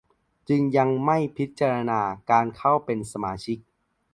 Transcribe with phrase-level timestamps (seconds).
[0.49, 1.99] จึงยังไม่พิจารณา
[2.31, 3.57] การเข้าเป็นสมาชิก